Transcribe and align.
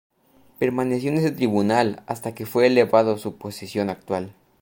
Permaneció 0.57 1.11
en 1.11 1.17
ese 1.19 1.29
tribunal 1.29 2.01
hasta 2.07 2.33
que 2.33 2.47
fue 2.47 2.65
elevado 2.65 3.13
a 3.13 3.17
su 3.19 3.37
posición 3.37 3.91
actual. 3.91 4.33